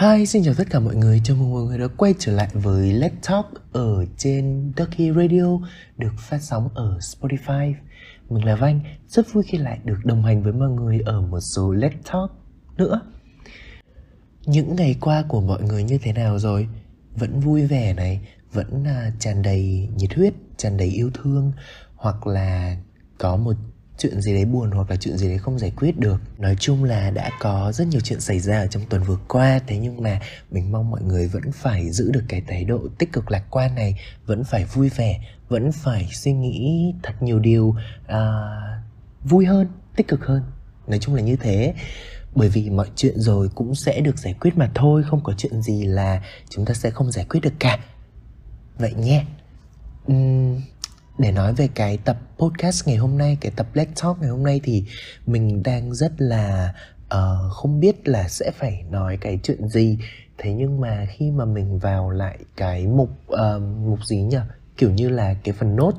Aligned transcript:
Hi, 0.00 0.26
xin 0.26 0.42
chào 0.44 0.54
tất 0.54 0.64
cả 0.70 0.80
mọi 0.80 0.96
người. 0.96 1.20
Chào 1.24 1.36
mừng 1.36 1.52
mọi 1.52 1.62
người 1.62 1.78
đã 1.78 1.86
quay 1.96 2.14
trở 2.18 2.32
lại 2.32 2.48
với 2.52 2.92
Let's 2.92 3.10
Talk 3.28 3.46
ở 3.72 4.04
trên 4.16 4.72
Ducky 4.76 5.10
Radio 5.16 5.58
được 5.96 6.12
phát 6.18 6.42
sóng 6.42 6.68
ở 6.74 6.98
Spotify. 6.98 7.74
Mình 8.28 8.44
là 8.44 8.56
Vanh, 8.56 8.80
rất 9.08 9.32
vui 9.32 9.44
khi 9.46 9.58
lại 9.58 9.78
được 9.84 9.98
đồng 10.04 10.22
hành 10.22 10.42
với 10.42 10.52
mọi 10.52 10.68
người 10.68 11.00
ở 11.06 11.20
một 11.20 11.40
số 11.40 11.74
Let's 11.74 12.02
Talk 12.12 12.30
nữa. 12.76 13.00
Những 14.46 14.76
ngày 14.76 14.96
qua 15.00 15.24
của 15.28 15.40
mọi 15.40 15.62
người 15.62 15.82
như 15.82 15.98
thế 16.02 16.12
nào 16.12 16.38
rồi? 16.38 16.68
Vẫn 17.14 17.40
vui 17.40 17.66
vẻ 17.66 17.94
này, 17.94 18.20
vẫn 18.52 18.84
à, 18.84 19.12
tràn 19.18 19.42
đầy 19.42 19.88
nhiệt 19.96 20.14
huyết, 20.14 20.34
tràn 20.56 20.76
đầy 20.76 20.88
yêu 20.88 21.10
thương 21.14 21.52
hoặc 21.94 22.26
là 22.26 22.76
có 23.18 23.36
một 23.36 23.54
chuyện 23.98 24.20
gì 24.20 24.34
đấy 24.34 24.44
buồn 24.44 24.70
hoặc 24.70 24.90
là 24.90 24.96
chuyện 24.96 25.16
gì 25.16 25.28
đấy 25.28 25.38
không 25.38 25.58
giải 25.58 25.72
quyết 25.76 25.98
được. 25.98 26.20
Nói 26.38 26.56
chung 26.60 26.84
là 26.84 27.10
đã 27.10 27.30
có 27.40 27.72
rất 27.72 27.88
nhiều 27.88 28.00
chuyện 28.00 28.20
xảy 28.20 28.40
ra 28.40 28.60
ở 28.60 28.66
trong 28.66 28.82
tuần 28.88 29.02
vừa 29.02 29.18
qua 29.28 29.60
thế 29.66 29.78
nhưng 29.78 30.02
mà 30.02 30.20
mình 30.50 30.72
mong 30.72 30.90
mọi 30.90 31.02
người 31.02 31.28
vẫn 31.28 31.52
phải 31.52 31.90
giữ 31.90 32.10
được 32.12 32.24
cái 32.28 32.42
thái 32.48 32.64
độ 32.64 32.80
tích 32.98 33.12
cực 33.12 33.30
lạc 33.30 33.44
quan 33.50 33.74
này 33.74 34.00
vẫn 34.26 34.44
phải 34.44 34.64
vui 34.64 34.88
vẻ 34.88 35.20
vẫn 35.48 35.72
phải 35.72 36.08
suy 36.12 36.32
nghĩ 36.32 36.92
thật 37.02 37.14
nhiều 37.20 37.38
điều 37.38 37.64
uh, 38.04 38.16
vui 39.24 39.46
hơn 39.46 39.68
tích 39.96 40.08
cực 40.08 40.26
hơn. 40.26 40.42
Nói 40.86 40.98
chung 40.98 41.14
là 41.14 41.22
như 41.22 41.36
thế. 41.36 41.74
Bởi 42.34 42.48
vì 42.48 42.70
mọi 42.70 42.90
chuyện 42.96 43.20
rồi 43.20 43.48
cũng 43.54 43.74
sẽ 43.74 44.00
được 44.00 44.18
giải 44.18 44.34
quyết 44.40 44.56
mà 44.56 44.70
thôi 44.74 45.02
không 45.10 45.24
có 45.24 45.34
chuyện 45.38 45.62
gì 45.62 45.84
là 45.84 46.22
chúng 46.48 46.64
ta 46.64 46.74
sẽ 46.74 46.90
không 46.90 47.12
giải 47.12 47.26
quyết 47.28 47.40
được 47.40 47.52
cả. 47.58 47.78
Vậy 48.78 48.94
nhé. 48.94 49.24
Uhm, 50.12 50.60
để 51.18 51.32
nói 51.32 51.54
về 51.54 51.68
cái 51.74 51.98
tập 52.04 52.16
podcast 52.38 52.88
ngày 52.88 52.96
hôm 52.96 53.18
nay 53.18 53.38
cái 53.40 53.52
tập 53.56 53.66
let's 53.74 53.86
talk 54.02 54.20
ngày 54.20 54.30
hôm 54.30 54.42
nay 54.42 54.60
thì 54.64 54.84
mình 55.26 55.62
đang 55.62 55.94
rất 55.94 56.12
là 56.18 56.74
uh, 57.14 57.52
không 57.52 57.80
biết 57.80 58.08
là 58.08 58.28
sẽ 58.28 58.50
phải 58.50 58.84
nói 58.90 59.18
cái 59.20 59.38
chuyện 59.42 59.68
gì. 59.68 59.98
Thế 60.38 60.52
nhưng 60.52 60.80
mà 60.80 61.06
khi 61.10 61.30
mà 61.30 61.44
mình 61.44 61.78
vào 61.78 62.10
lại 62.10 62.38
cái 62.56 62.86
mục 62.86 63.10
uh, 63.32 63.62
mục 63.86 64.04
gì 64.04 64.16
nhỉ? 64.16 64.38
Kiểu 64.76 64.90
như 64.90 65.08
là 65.08 65.34
cái 65.34 65.54
phần 65.58 65.76
nốt 65.76 65.92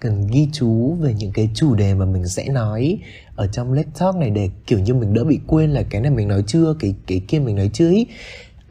cần 0.00 0.26
ghi 0.26 0.48
chú 0.52 0.94
về 1.00 1.14
những 1.14 1.32
cái 1.32 1.50
chủ 1.54 1.74
đề 1.74 1.94
mà 1.94 2.04
mình 2.04 2.28
sẽ 2.28 2.48
nói 2.48 2.98
ở 3.36 3.46
trong 3.46 3.74
let's 3.74 3.90
talk 3.98 4.16
này 4.16 4.30
để 4.30 4.50
kiểu 4.66 4.78
như 4.78 4.94
mình 4.94 5.14
đỡ 5.14 5.24
bị 5.24 5.40
quên 5.46 5.70
là 5.70 5.82
cái 5.90 6.00
này 6.00 6.10
mình 6.10 6.28
nói 6.28 6.44
chưa 6.46 6.74
cái 6.80 6.94
cái 7.06 7.22
kia 7.28 7.38
mình 7.38 7.56
nói 7.56 7.70
chưa 7.72 7.90
ý. 7.90 8.06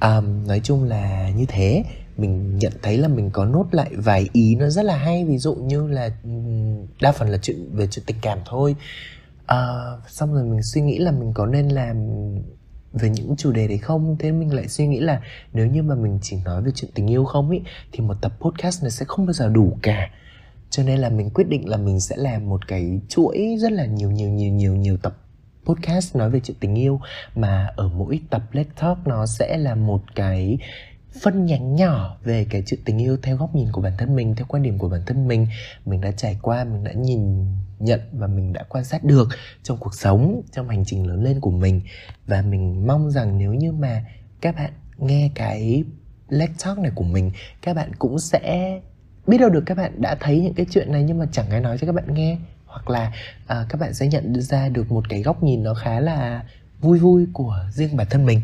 Um, 0.02 0.48
nói 0.48 0.62
chung 0.64 0.84
là 0.84 1.30
như 1.30 1.46
thế 1.48 1.84
mình 2.18 2.58
nhận 2.58 2.74
thấy 2.82 2.98
là 2.98 3.08
mình 3.08 3.30
có 3.30 3.46
nốt 3.46 3.66
lại 3.72 3.92
vài 3.96 4.30
ý 4.34 4.56
nó 4.56 4.70
rất 4.70 4.86
là 4.86 4.98
hay. 4.98 5.26
Ví 5.26 5.38
dụ 5.38 5.56
như 5.56 5.88
là 5.88 6.10
đa 7.02 7.12
phần 7.12 7.30
là 7.30 7.38
chuyện 7.38 7.70
về 7.72 7.88
chuyện 7.88 8.06
tình 8.06 8.18
cảm 8.22 8.40
thôi. 8.46 8.76
À, 9.46 9.68
xong 10.08 10.34
rồi 10.34 10.44
mình 10.44 10.64
suy 10.64 10.82
nghĩ 10.82 10.98
là 10.98 11.12
mình 11.12 11.34
có 11.34 11.46
nên 11.46 11.70
làm 11.70 11.98
về 12.94 13.10
những 13.10 13.36
chủ 13.38 13.52
đề 13.52 13.68
đấy 13.68 13.78
không? 13.78 14.16
Thế 14.20 14.32
mình 14.32 14.54
lại 14.54 14.68
suy 14.68 14.88
nghĩ 14.88 15.00
là 15.00 15.22
nếu 15.54 15.68
như 15.68 15.84
mà 15.84 15.96
mình 15.96 16.20
chỉ 16.22 16.38
nói 16.46 16.62
về 16.62 16.72
chuyện 16.76 16.92
tình 16.94 17.08
yêu 17.08 17.26
không 17.26 17.50
ý 17.50 17.60
thì 17.92 18.00
một 18.00 18.16
tập 18.22 18.32
podcast 18.40 18.84
này 18.84 18.92
sẽ 18.92 19.06
không 19.08 19.26
bao 19.26 19.34
giờ 19.34 19.50
đủ 19.50 19.78
cả. 19.82 20.10
Cho 20.70 20.84
nên 20.84 21.00
là 21.00 21.10
mình 21.10 21.30
quyết 21.30 21.50
định 21.50 21.70
là 21.70 21.78
mình 21.78 22.00
sẽ 22.00 22.16
làm 22.18 22.50
một 22.50 22.68
cái 22.68 23.02
chuỗi 23.10 23.56
rất 23.60 23.72
là 23.72 23.86
nhiều 23.86 24.12
nhiều 24.12 24.30
nhiều 24.30 24.52
nhiều 24.52 24.76
nhiều 24.76 24.98
tập 24.98 25.18
podcast 25.66 26.16
nói 26.16 26.30
về 26.30 26.40
chuyện 26.44 26.58
tình 26.60 26.76
yêu. 26.76 27.00
Mà 27.36 27.70
ở 27.76 27.88
mỗi 27.88 28.20
tập 28.30 28.42
Let's 28.54 28.64
Talk 28.82 29.08
nó 29.08 29.26
sẽ 29.26 29.58
là 29.58 29.76
một 29.76 30.02
cái 30.16 30.58
phân 31.22 31.46
nhánh 31.46 31.76
nhỏ 31.76 32.18
về 32.24 32.48
cái 32.50 32.64
chuyện 32.66 32.80
tình 32.86 32.98
yêu 32.98 33.18
theo 33.22 33.38
góc 33.38 33.56
nhìn 33.56 33.72
của 33.72 33.82
bản 33.82 33.94
thân 33.98 34.16
mình 34.16 34.36
theo 34.36 34.46
quan 34.50 34.64
điểm 34.64 34.78
của 34.78 34.90
bản 34.90 35.02
thân 35.06 35.28
mình. 35.28 35.48
Mình 35.86 36.02
đã 36.02 36.12
trải 36.12 36.38
qua 36.42 36.64
mình 36.64 36.84
đã 36.84 36.92
nhìn 36.92 37.46
nhận 37.80 38.00
và 38.14 38.28
mình 38.28 38.54
đã 38.54 38.64
quan 38.70 38.84
sát 38.84 39.04
được 39.04 39.28
trong 39.64 39.78
cuộc 39.78 39.94
sống 39.94 40.42
trong 40.52 40.70
hành 40.70 40.84
trình 40.86 41.08
lớn 41.08 41.24
lên 41.24 41.40
của 41.40 41.52
mình. 41.52 41.82
Và 42.28 42.42
mình 42.42 42.88
mong 42.88 43.12
rằng 43.12 43.38
nếu 43.38 43.54
như 43.54 43.72
mà 43.72 44.06
các 44.42 44.56
bạn 44.56 44.72
nghe 44.98 45.32
cái 45.36 45.84
let's 46.30 46.54
talk 46.66 46.80
này 46.80 46.92
của 46.96 47.04
mình 47.04 47.32
các 47.62 47.74
bạn 47.74 47.96
cũng 48.00 48.20
sẽ 48.20 48.80
biết 49.28 49.38
đâu 49.38 49.50
được 49.50 49.64
các 49.66 49.78
bạn 49.78 50.02
đã 50.02 50.16
thấy 50.20 50.42
những 50.42 50.54
cái 50.54 50.66
chuyện 50.72 50.92
này 50.92 51.04
nhưng 51.04 51.18
mà 51.18 51.26
chẳng 51.32 51.50
ai 51.50 51.62
nói 51.62 51.78
cho 51.78 51.88
các 51.88 51.94
bạn 51.94 52.14
nghe. 52.14 52.38
Hoặc 52.66 52.90
là 52.90 53.12
à, 53.48 53.66
các 53.70 53.82
bạn 53.82 53.94
sẽ 53.94 54.08
nhận 54.08 54.42
ra 54.42 54.70
được 54.70 54.92
một 54.92 55.10
cái 55.10 55.22
góc 55.22 55.44
nhìn 55.44 55.64
nó 55.64 55.74
khá 55.74 56.00
là 56.00 56.44
vui 56.80 57.00
vui 57.00 57.28
của 57.34 57.66
riêng 57.72 57.98
bản 57.98 58.08
thân 58.10 58.26
mình. 58.26 58.42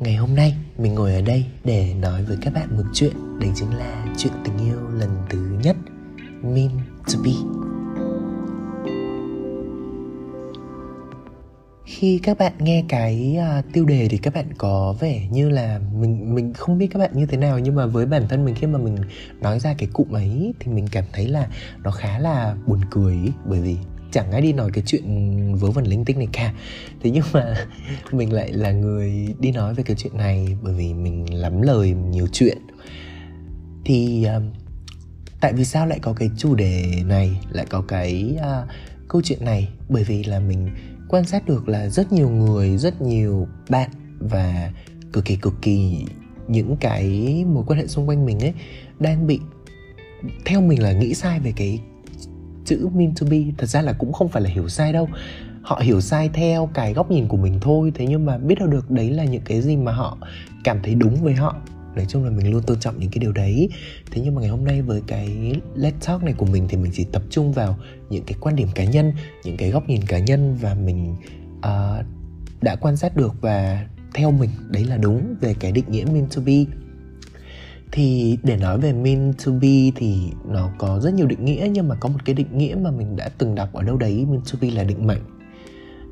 Ngày 0.00 0.16
hôm 0.16 0.34
nay 0.34 0.54
mình 0.78 0.94
ngồi 0.94 1.14
ở 1.14 1.22
đây 1.22 1.44
để 1.64 1.94
nói 2.00 2.24
với 2.24 2.36
các 2.40 2.54
bạn 2.54 2.76
một 2.76 2.82
chuyện. 2.92 3.12
Đấy 3.40 3.50
chính 3.54 3.76
là 3.76 4.06
chuyện 4.18 4.32
tình 4.44 4.58
yêu 4.58 4.88
lần 4.98 5.10
thứ 5.30 5.58
nhất 5.62 5.76
Mean 6.42 6.70
to 7.06 7.18
be. 7.24 7.30
Khi 11.84 12.20
các 12.22 12.38
bạn 12.38 12.52
nghe 12.58 12.84
cái 12.88 13.36
uh, 13.58 13.64
tiêu 13.72 13.84
đề 13.84 14.08
thì 14.10 14.18
các 14.18 14.34
bạn 14.34 14.46
có 14.58 14.94
vẻ 15.00 15.28
như 15.30 15.48
là 15.48 15.80
mình 15.94 16.34
mình 16.34 16.52
không 16.52 16.78
biết 16.78 16.86
các 16.90 16.98
bạn 16.98 17.10
như 17.14 17.26
thế 17.26 17.36
nào 17.36 17.58
nhưng 17.58 17.74
mà 17.74 17.86
với 17.86 18.06
bản 18.06 18.28
thân 18.28 18.44
mình 18.44 18.54
khi 18.54 18.66
mà 18.66 18.78
mình 18.78 18.96
nói 19.40 19.60
ra 19.60 19.74
cái 19.78 19.88
cụm 19.92 20.10
ấy 20.12 20.54
thì 20.60 20.72
mình 20.72 20.86
cảm 20.92 21.04
thấy 21.12 21.28
là 21.28 21.48
nó 21.82 21.90
khá 21.90 22.18
là 22.18 22.56
buồn 22.66 22.80
cười 22.90 23.16
bởi 23.44 23.60
vì 23.60 23.76
chẳng 24.12 24.32
ai 24.32 24.40
đi 24.40 24.52
nói 24.52 24.70
cái 24.72 24.84
chuyện 24.86 25.04
vớ 25.54 25.70
vẩn 25.70 25.84
linh 25.84 26.04
tinh 26.04 26.18
này 26.18 26.28
cả. 26.32 26.54
Thế 27.02 27.10
nhưng 27.10 27.24
mà 27.32 27.54
mình 28.12 28.32
lại 28.32 28.52
là 28.52 28.72
người 28.72 29.34
đi 29.38 29.52
nói 29.52 29.74
về 29.74 29.82
cái 29.82 29.96
chuyện 29.96 30.16
này 30.16 30.56
bởi 30.62 30.74
vì 30.74 30.94
mình 30.94 31.34
lắm 31.34 31.62
lời 31.62 31.94
nhiều 32.10 32.26
chuyện. 32.32 32.58
Thì 33.84 34.26
uh, 34.36 34.42
tại 35.40 35.52
vì 35.52 35.64
sao 35.64 35.86
lại 35.86 35.98
có 36.02 36.12
cái 36.12 36.30
chủ 36.36 36.54
đề 36.54 37.02
này 37.06 37.40
lại 37.50 37.66
có 37.68 37.82
cái 37.88 38.36
uh, 38.36 38.68
câu 39.08 39.22
chuyện 39.24 39.44
này? 39.44 39.68
Bởi 39.88 40.04
vì 40.04 40.24
là 40.24 40.40
mình 40.40 40.70
quan 41.08 41.24
sát 41.24 41.46
được 41.46 41.68
là 41.68 41.88
rất 41.88 42.12
nhiều 42.12 42.30
người 42.30 42.78
rất 42.78 43.02
nhiều 43.02 43.48
bạn 43.68 43.90
và 44.18 44.70
cực 45.12 45.24
kỳ 45.24 45.36
cực 45.36 45.54
kỳ 45.62 46.04
những 46.48 46.76
cái 46.76 47.04
mối 47.48 47.64
quan 47.66 47.78
hệ 47.78 47.86
xung 47.86 48.08
quanh 48.08 48.26
mình 48.26 48.40
ấy 48.40 48.54
đang 48.98 49.26
bị 49.26 49.40
theo 50.44 50.60
mình 50.60 50.82
là 50.82 50.92
nghĩ 50.92 51.14
sai 51.14 51.40
về 51.40 51.52
cái 51.56 51.80
chữ 52.70 52.88
mean 52.94 53.12
to 53.20 53.26
be 53.30 53.38
thật 53.58 53.66
ra 53.66 53.82
là 53.82 53.92
cũng 53.92 54.12
không 54.12 54.28
phải 54.28 54.42
là 54.42 54.50
hiểu 54.50 54.68
sai 54.68 54.92
đâu. 54.92 55.08
Họ 55.62 55.80
hiểu 55.82 56.00
sai 56.00 56.30
theo 56.32 56.70
cái 56.74 56.92
góc 56.92 57.10
nhìn 57.10 57.28
của 57.28 57.36
mình 57.36 57.58
thôi 57.60 57.92
thế 57.94 58.06
nhưng 58.06 58.26
mà 58.26 58.38
biết 58.38 58.58
đâu 58.58 58.68
được 58.68 58.90
đấy 58.90 59.10
là 59.10 59.24
những 59.24 59.42
cái 59.44 59.60
gì 59.62 59.76
mà 59.76 59.92
họ 59.92 60.18
cảm 60.64 60.78
thấy 60.82 60.94
đúng 60.94 61.14
với 61.14 61.34
họ. 61.34 61.56
Nói 61.94 62.06
chung 62.08 62.24
là 62.24 62.30
mình 62.30 62.50
luôn 62.50 62.62
tôn 62.62 62.80
trọng 62.80 62.98
những 62.98 63.10
cái 63.10 63.18
điều 63.18 63.32
đấy. 63.32 63.68
Thế 64.10 64.22
nhưng 64.24 64.34
mà 64.34 64.40
ngày 64.40 64.50
hôm 64.50 64.64
nay 64.64 64.82
với 64.82 65.02
cái 65.06 65.54
let's 65.76 65.92
talk 66.06 66.22
này 66.22 66.34
của 66.34 66.46
mình 66.46 66.66
thì 66.68 66.76
mình 66.76 66.92
chỉ 66.94 67.04
tập 67.04 67.22
trung 67.30 67.52
vào 67.52 67.76
những 68.10 68.24
cái 68.24 68.36
quan 68.40 68.56
điểm 68.56 68.68
cá 68.74 68.84
nhân 68.84 69.12
những 69.44 69.56
cái 69.56 69.70
góc 69.70 69.88
nhìn 69.88 70.02
cá 70.06 70.18
nhân 70.18 70.56
và 70.60 70.74
mình 70.74 71.16
uh, 71.58 72.04
đã 72.62 72.76
quan 72.76 72.96
sát 72.96 73.16
được 73.16 73.34
và 73.40 73.86
theo 74.14 74.30
mình 74.30 74.50
đấy 74.68 74.84
là 74.84 74.96
đúng 74.96 75.34
về 75.40 75.54
cái 75.60 75.72
định 75.72 75.84
nghĩa 75.88 76.04
mean 76.04 76.26
to 76.36 76.42
be 76.46 76.64
thì 77.92 78.38
để 78.42 78.56
nói 78.56 78.78
về 78.78 78.92
mean 78.92 79.32
to 79.46 79.52
be 79.52 79.90
thì 79.96 80.32
nó 80.48 80.70
có 80.78 81.00
rất 81.00 81.14
nhiều 81.14 81.26
định 81.26 81.44
nghĩa 81.44 81.68
nhưng 81.72 81.88
mà 81.88 81.94
có 81.94 82.08
một 82.08 82.18
cái 82.24 82.34
định 82.34 82.58
nghĩa 82.58 82.74
mà 82.74 82.90
mình 82.90 83.16
đã 83.16 83.28
từng 83.38 83.54
đọc 83.54 83.72
ở 83.72 83.82
đâu 83.82 83.96
đấy 83.96 84.26
mean 84.28 84.40
to 84.52 84.58
be 84.60 84.70
là 84.70 84.84
định 84.84 85.06
mệnh. 85.06 85.22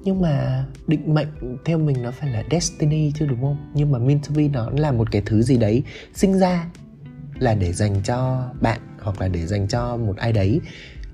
Nhưng 0.05 0.21
mà 0.21 0.65
định 0.87 1.15
mệnh 1.15 1.29
theo 1.65 1.79
mình 1.79 2.03
nó 2.03 2.11
phải 2.11 2.31
là 2.31 2.45
destiny 2.51 3.13
chứ, 3.19 3.27
đúng 3.27 3.41
không? 3.41 3.57
Nhưng 3.75 3.91
mà 3.91 3.99
mean 3.99 4.19
to 4.21 4.35
be 4.37 4.49
nó 4.49 4.71
là 4.71 4.93
một 4.93 5.11
cái 5.11 5.23
thứ 5.27 5.43
gì 5.43 5.57
đấy 5.57 5.83
sinh 6.15 6.39
ra 6.39 6.67
là 7.39 7.55
để 7.55 7.73
dành 7.73 8.03
cho 8.05 8.49
bạn 8.61 8.81
hoặc 9.01 9.21
là 9.21 9.29
để 9.29 9.47
dành 9.47 9.69
cho 9.69 9.97
một 9.97 10.17
ai 10.17 10.33
đấy. 10.33 10.61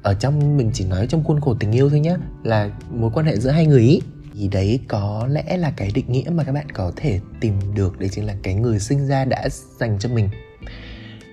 Ở 0.03 0.15
trong, 0.15 0.57
mình 0.57 0.71
chỉ 0.75 0.85
nói 0.85 1.07
trong 1.07 1.25
khuôn 1.25 1.41
khổ 1.41 1.55
tình 1.55 1.73
yêu 1.73 1.91
thôi 1.91 2.01
nhé 2.01 2.17
là 2.43 2.71
mối 2.91 3.11
quan 3.15 3.27
hệ 3.27 3.37
giữa 3.37 3.51
hai 3.51 3.67
người 3.67 3.83
ý 3.83 4.01
thì 4.39 4.49
đấy 4.49 4.81
có 4.89 5.29
lẽ 5.31 5.57
là 5.57 5.73
cái 5.77 5.91
định 5.95 6.05
nghĩa 6.09 6.31
mà 6.31 6.45
các 6.45 6.53
bạn 6.53 6.71
có 6.71 6.93
thể 6.97 7.21
tìm 7.41 7.55
được 7.75 7.99
đấy 7.99 8.09
chính 8.13 8.27
là 8.27 8.35
cái 8.43 8.55
người 8.55 8.79
sinh 8.79 9.07
ra 9.07 9.25
đã 9.25 9.49
dành 9.79 9.99
cho 9.99 10.09
mình. 10.09 10.29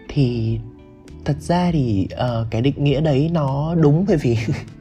Thì 0.10 0.60
thật 1.26 1.36
ra 1.40 1.70
thì 1.72 2.08
uh, 2.14 2.48
cái 2.52 2.62
định 2.62 2.84
nghĩa 2.84 3.02
đấy 3.02 3.30
nó 3.34 3.76
đúng 3.76 4.06
bởi 4.08 4.18
vì 4.18 4.38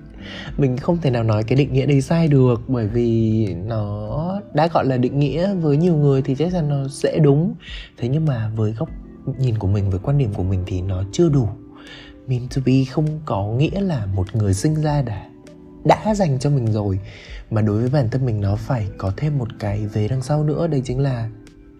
mình 0.58 0.76
không 0.76 0.98
thể 1.02 1.10
nào 1.10 1.24
nói 1.24 1.44
cái 1.44 1.56
định 1.56 1.72
nghĩa 1.72 1.86
đấy 1.86 2.00
sai 2.00 2.28
được 2.28 2.62
bởi 2.68 2.86
vì 2.86 3.46
nó 3.54 4.40
đã 4.54 4.68
gọi 4.72 4.86
là 4.86 4.96
định 4.96 5.18
nghĩa 5.18 5.54
với 5.54 5.76
nhiều 5.76 5.96
người 5.96 6.22
thì 6.22 6.34
chắc 6.34 6.52
chắn 6.52 6.68
nó 6.68 6.88
sẽ 6.88 7.18
đúng. 7.18 7.54
Thế 7.98 8.08
nhưng 8.08 8.24
mà 8.24 8.50
với 8.56 8.72
góc 8.72 8.88
nhìn 9.38 9.58
của 9.58 9.68
mình 9.68 9.90
với 9.90 9.98
quan 10.02 10.18
điểm 10.18 10.32
của 10.34 10.42
mình 10.42 10.62
thì 10.66 10.82
nó 10.82 11.04
chưa 11.12 11.28
đủ. 11.28 11.48
Mean 12.26 12.42
to 12.56 12.62
be 12.66 12.84
không 12.90 13.06
có 13.24 13.46
nghĩa 13.46 13.80
là 13.80 14.06
một 14.06 14.36
người 14.36 14.54
sinh 14.54 14.74
ra 14.74 15.02
đã 15.02 15.30
đã 15.84 16.14
dành 16.14 16.38
cho 16.38 16.50
mình 16.50 16.72
rồi. 16.72 17.00
Mà 17.50 17.60
đối 17.60 17.80
với 17.80 17.90
bản 17.90 18.10
thân 18.10 18.26
mình 18.26 18.40
nó 18.40 18.56
phải 18.56 18.88
có 18.98 19.12
thêm 19.16 19.38
một 19.38 19.48
cái 19.58 19.86
vế 19.86 20.08
đằng 20.08 20.22
sau 20.22 20.44
nữa 20.44 20.66
đây 20.66 20.82
chính 20.84 20.98
là 20.98 21.28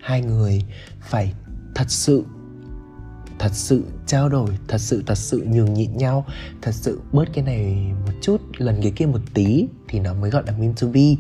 hai 0.00 0.22
người 0.22 0.62
phải 1.00 1.34
thật 1.74 1.90
sự 1.90 2.24
thật 3.38 3.50
sự 3.52 3.84
trao 4.06 4.28
đổi 4.28 4.58
thật 4.68 4.78
sự 4.78 5.02
thật 5.06 5.14
sự 5.14 5.44
nhường 5.48 5.74
nhịn 5.74 5.96
nhau 5.96 6.26
thật 6.62 6.72
sự 6.74 7.00
bớt 7.12 7.24
cái 7.34 7.44
này 7.44 7.92
một 8.06 8.12
chút 8.20 8.40
lần 8.58 8.80
cái 8.82 8.92
kia 8.96 9.06
một 9.06 9.20
tí 9.34 9.66
thì 9.88 10.00
nó 10.00 10.14
mới 10.14 10.30
gọi 10.30 10.42
là 10.46 10.52
mean 10.58 10.74
to 10.80 10.86
be. 10.86 11.14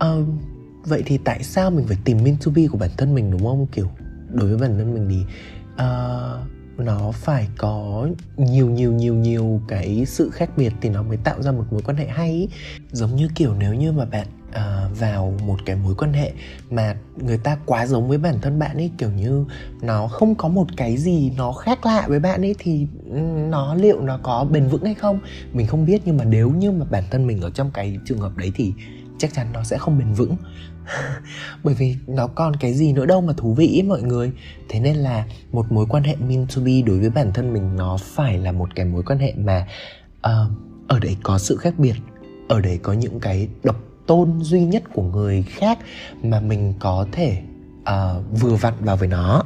Um, 0.00 0.38
vậy 0.84 1.02
thì 1.06 1.18
tại 1.18 1.42
sao 1.42 1.70
mình 1.70 1.86
phải 1.86 1.96
tìm 2.04 2.18
mean 2.24 2.36
to 2.44 2.52
be 2.54 2.66
của 2.66 2.78
bản 2.78 2.90
thân 2.96 3.14
mình 3.14 3.30
đúng 3.30 3.44
không? 3.44 3.66
Kiểu 3.72 3.88
đối 4.28 4.48
với 4.48 4.58
bản 4.58 4.78
thân 4.78 4.94
mình 4.94 5.08
thì 5.08 5.24
uh, 5.72 6.61
nó 6.82 7.12
phải 7.12 7.48
có 7.58 8.08
nhiều 8.36 8.70
nhiều 8.70 8.92
nhiều 8.92 9.14
nhiều 9.14 9.60
cái 9.68 10.04
sự 10.06 10.30
khác 10.30 10.50
biệt 10.56 10.72
thì 10.80 10.88
nó 10.88 11.02
mới 11.02 11.16
tạo 11.16 11.42
ra 11.42 11.52
một 11.52 11.64
mối 11.70 11.82
quan 11.84 11.96
hệ 11.96 12.06
hay. 12.06 12.48
Giống 12.92 13.16
như 13.16 13.28
kiểu 13.34 13.54
nếu 13.54 13.74
như 13.74 13.92
mà 13.92 14.04
bạn 14.04 14.26
uh, 14.48 14.98
vào 14.98 15.34
một 15.46 15.56
cái 15.66 15.76
mối 15.76 15.94
quan 15.94 16.12
hệ 16.12 16.32
mà 16.70 16.96
người 17.16 17.38
ta 17.38 17.58
quá 17.66 17.86
giống 17.86 18.08
với 18.08 18.18
bản 18.18 18.38
thân 18.42 18.58
bạn 18.58 18.76
ấy 18.76 18.90
kiểu 18.98 19.10
như 19.10 19.44
nó 19.82 20.08
không 20.08 20.34
có 20.34 20.48
một 20.48 20.66
cái 20.76 20.96
gì 20.96 21.32
nó 21.36 21.52
khác 21.52 21.86
lạ 21.86 22.04
với 22.08 22.20
bạn 22.20 22.40
ấy 22.44 22.54
thì 22.58 22.86
ừ, 23.10 23.18
nó 23.48 23.74
liệu 23.74 24.00
nó 24.00 24.18
có 24.22 24.44
bền 24.44 24.68
vững 24.68 24.84
hay 24.84 24.94
không? 24.94 25.20
Mình 25.52 25.66
không 25.66 25.84
biết 25.84 26.02
nhưng 26.04 26.16
mà 26.16 26.24
nếu 26.24 26.50
như 26.50 26.70
mà 26.70 26.86
bản 26.90 27.04
thân 27.10 27.26
mình 27.26 27.40
ở 27.40 27.50
trong 27.50 27.70
cái 27.74 27.98
trường 28.04 28.18
hợp 28.18 28.36
đấy 28.36 28.52
thì 28.54 28.72
chắc 29.22 29.34
chắn 29.34 29.46
nó 29.52 29.62
sẽ 29.62 29.78
không 29.78 29.98
bền 29.98 30.12
vững. 30.12 30.36
Bởi 31.64 31.74
vì 31.74 31.96
nó 32.06 32.26
còn 32.26 32.56
cái 32.56 32.74
gì 32.74 32.92
nữa 32.92 33.06
đâu 33.06 33.20
mà 33.20 33.32
thú 33.36 33.54
vị 33.54 33.66
ý, 33.66 33.82
mọi 33.82 34.02
người. 34.02 34.32
Thế 34.68 34.80
nên 34.80 34.96
là 34.96 35.24
một 35.52 35.72
mối 35.72 35.86
quan 35.88 36.04
hệ 36.04 36.16
mean 36.16 36.46
to 36.56 36.62
be 36.62 36.72
đối 36.86 37.00
với 37.00 37.10
bản 37.10 37.32
thân 37.32 37.52
mình 37.52 37.76
nó 37.76 37.96
phải 38.00 38.38
là 38.38 38.52
một 38.52 38.74
cái 38.74 38.86
mối 38.86 39.02
quan 39.02 39.18
hệ 39.18 39.34
mà 39.36 39.66
uh, 40.18 40.50
ở 40.88 40.98
đấy 40.98 41.16
có 41.22 41.38
sự 41.38 41.56
khác 41.56 41.74
biệt 41.78 41.94
ở 42.48 42.60
đấy 42.60 42.78
có 42.82 42.92
những 42.92 43.20
cái 43.20 43.48
độc 43.64 43.76
tôn 44.06 44.40
duy 44.42 44.64
nhất 44.64 44.82
của 44.94 45.02
người 45.02 45.42
khác 45.42 45.78
mà 46.22 46.40
mình 46.40 46.74
có 46.78 47.06
thể 47.12 47.42
uh, 47.80 48.40
vừa 48.40 48.54
vặn 48.54 48.74
vào 48.80 48.96
với 48.96 49.08
nó 49.08 49.42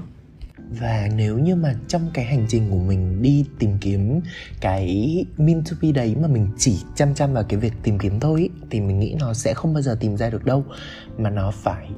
và 0.70 1.08
nếu 1.16 1.38
như 1.38 1.56
mà 1.56 1.74
trong 1.88 2.10
cái 2.14 2.24
hành 2.24 2.46
trình 2.48 2.70
của 2.70 2.78
mình 2.78 3.22
đi 3.22 3.44
tìm 3.58 3.78
kiếm 3.80 4.20
cái 4.60 5.24
mean 5.36 5.62
to 5.64 5.76
be 5.82 5.92
đấy 5.92 6.16
mà 6.20 6.28
mình 6.28 6.48
chỉ 6.58 6.78
chăm 6.94 7.14
chăm 7.14 7.32
vào 7.32 7.44
cái 7.44 7.60
việc 7.60 7.72
tìm 7.82 7.98
kiếm 7.98 8.20
thôi 8.20 8.40
ý, 8.40 8.50
thì 8.70 8.80
mình 8.80 8.98
nghĩ 8.98 9.16
nó 9.20 9.34
sẽ 9.34 9.54
không 9.54 9.74
bao 9.74 9.82
giờ 9.82 9.96
tìm 10.00 10.16
ra 10.16 10.30
được 10.30 10.44
đâu. 10.44 10.64
Mà 11.18 11.30
nó 11.30 11.50
phải 11.50 11.88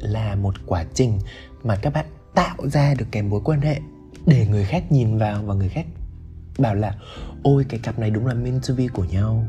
là 0.00 0.34
một 0.34 0.54
quá 0.66 0.84
trình 0.94 1.18
mà 1.62 1.76
các 1.76 1.92
bạn 1.92 2.06
tạo 2.34 2.68
ra 2.68 2.94
được 2.98 3.06
cái 3.10 3.22
mối 3.22 3.40
quan 3.44 3.60
hệ 3.60 3.80
để 4.26 4.46
người 4.46 4.64
khác 4.64 4.92
nhìn 4.92 5.18
vào 5.18 5.42
và 5.42 5.54
người 5.54 5.68
khác 5.68 5.86
bảo 6.58 6.74
là 6.74 6.94
ôi 7.42 7.66
cái 7.68 7.80
cặp 7.82 7.98
này 7.98 8.10
đúng 8.10 8.26
là 8.26 8.34
mean 8.34 8.60
to 8.68 8.74
be 8.74 8.88
của 8.88 9.04
nhau. 9.04 9.46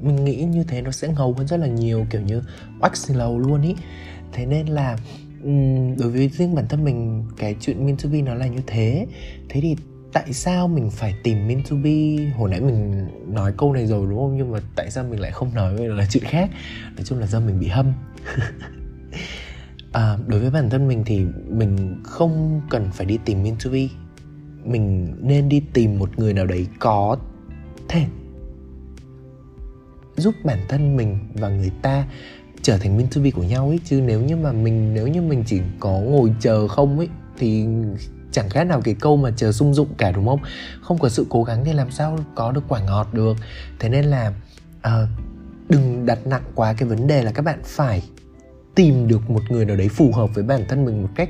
Mình 0.00 0.24
nghĩ 0.24 0.44
như 0.44 0.64
thế 0.64 0.82
nó 0.82 0.90
sẽ 0.90 1.08
ngầu 1.08 1.32
hơn 1.32 1.46
rất 1.46 1.56
là 1.56 1.66
nhiều 1.66 2.06
kiểu 2.10 2.20
như 2.20 2.42
wax 2.80 3.16
lầu 3.16 3.38
luôn 3.38 3.62
ý. 3.62 3.74
Thế 4.32 4.46
nên 4.46 4.66
là 4.66 4.98
đối 5.98 6.10
với 6.10 6.28
riêng 6.28 6.54
bản 6.54 6.68
thân 6.68 6.84
mình 6.84 7.24
cái 7.36 7.56
chuyện 7.60 7.86
meant 7.86 8.02
to 8.02 8.08
be 8.12 8.22
nó 8.22 8.34
là 8.34 8.46
như 8.46 8.60
thế. 8.66 9.06
Thế 9.48 9.60
thì 9.60 9.76
tại 10.12 10.32
sao 10.32 10.68
mình 10.68 10.90
phải 10.90 11.14
tìm 11.22 11.48
meant 11.48 11.70
to 11.70 11.76
be 11.84 12.16
hồi 12.36 12.50
nãy 12.50 12.60
mình 12.60 13.08
nói 13.26 13.52
câu 13.58 13.72
này 13.72 13.86
rồi 13.86 14.06
đúng 14.10 14.18
không? 14.18 14.36
Nhưng 14.36 14.52
mà 14.52 14.58
tại 14.76 14.90
sao 14.90 15.04
mình 15.04 15.20
lại 15.20 15.30
không 15.30 15.54
nói 15.54 15.88
là 15.88 16.06
chuyện 16.10 16.24
khác? 16.24 16.50
Nói 16.96 17.04
chung 17.04 17.18
là 17.18 17.26
do 17.26 17.40
mình 17.40 17.60
bị 17.60 17.68
hâm. 17.68 17.92
À, 19.92 20.18
đối 20.26 20.40
với 20.40 20.50
bản 20.50 20.70
thân 20.70 20.88
mình 20.88 21.02
thì 21.06 21.24
mình 21.48 22.00
không 22.04 22.60
cần 22.70 22.88
phải 22.92 23.06
đi 23.06 23.18
tìm 23.24 23.42
meant 23.42 23.64
to 23.64 23.70
be 23.70 23.88
mình 24.64 25.14
nên 25.20 25.48
đi 25.48 25.62
tìm 25.72 25.98
một 25.98 26.18
người 26.18 26.34
nào 26.34 26.46
đấy 26.46 26.66
có 26.78 27.16
thể 27.88 28.06
giúp 30.16 30.34
bản 30.44 30.58
thân 30.68 30.96
mình 30.96 31.18
và 31.34 31.48
người 31.48 31.72
ta 31.82 32.06
trở 32.66 32.78
thành 32.78 32.96
minh 32.96 33.06
to 33.14 33.20
be 33.22 33.30
của 33.30 33.42
nhau 33.42 33.68
ấy. 33.68 33.80
Chứ 33.84 34.00
nếu 34.06 34.20
như 34.20 34.36
mà 34.36 34.52
mình 34.52 34.94
nếu 34.94 35.06
như 35.06 35.22
mình 35.22 35.44
chỉ 35.46 35.60
có 35.80 35.90
ngồi 35.90 36.32
chờ 36.40 36.68
không 36.68 36.98
ấy 36.98 37.08
thì 37.38 37.66
chẳng 38.32 38.48
khác 38.48 38.64
nào 38.64 38.80
cái 38.80 38.94
câu 39.00 39.16
mà 39.16 39.30
chờ 39.36 39.52
sung 39.52 39.74
dụng 39.74 39.88
cả 39.98 40.12
đúng 40.12 40.26
không? 40.26 40.40
Không 40.80 40.98
có 40.98 41.08
sự 41.08 41.26
cố 41.28 41.44
gắng 41.44 41.64
thì 41.64 41.72
làm 41.72 41.90
sao 41.90 42.18
có 42.34 42.52
được 42.52 42.64
quả 42.68 42.80
ngọt 42.80 43.08
được. 43.12 43.36
Thế 43.78 43.88
nên 43.88 44.04
là 44.04 44.32
uh, 44.78 45.08
đừng 45.68 46.06
đặt 46.06 46.26
nặng 46.26 46.42
quá 46.54 46.72
cái 46.72 46.88
vấn 46.88 47.06
đề 47.06 47.22
là 47.22 47.32
các 47.32 47.42
bạn 47.42 47.58
phải 47.64 48.02
tìm 48.74 49.08
được 49.08 49.30
một 49.30 49.42
người 49.48 49.64
nào 49.64 49.76
đấy 49.76 49.88
phù 49.88 50.12
hợp 50.12 50.34
với 50.34 50.44
bản 50.44 50.64
thân 50.68 50.84
mình 50.84 51.02
một 51.02 51.08
cách 51.14 51.28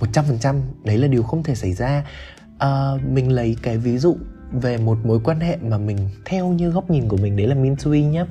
100% 0.00 0.60
đấy 0.84 0.98
là 0.98 1.08
điều 1.08 1.22
không 1.22 1.42
thể 1.42 1.54
xảy 1.54 1.72
ra. 1.72 2.04
Uh, 2.54 3.02
mình 3.10 3.32
lấy 3.32 3.56
cái 3.62 3.78
ví 3.78 3.98
dụ 3.98 4.16
về 4.52 4.78
một 4.78 4.98
mối 5.04 5.20
quan 5.24 5.40
hệ 5.40 5.56
mà 5.56 5.78
mình 5.78 5.98
theo 6.24 6.48
như 6.48 6.70
góc 6.70 6.90
nhìn 6.90 7.08
của 7.08 7.16
mình 7.16 7.36
đấy 7.36 7.46
là 7.46 7.54
Mintui 7.54 8.02
nhé 8.02 8.24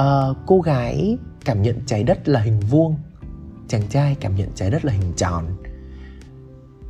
uh, 0.00 0.36
cô 0.46 0.60
gái 0.60 1.18
cảm 1.50 1.62
nhận 1.62 1.76
trái 1.86 2.02
đất 2.02 2.28
là 2.28 2.40
hình 2.40 2.60
vuông. 2.60 2.96
Chàng 3.68 3.82
trai 3.90 4.16
cảm 4.20 4.36
nhận 4.36 4.48
trái 4.54 4.70
đất 4.70 4.84
là 4.84 4.92
hình 4.92 5.12
tròn. 5.16 5.44